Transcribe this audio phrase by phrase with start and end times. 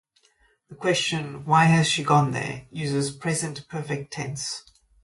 [0.69, 4.63] The question "Why has she gone there?" uses Present Perfect tense.